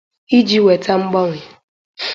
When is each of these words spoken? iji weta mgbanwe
iji 0.37 0.59
weta 0.65 0.93
mgbanwe 1.01 1.37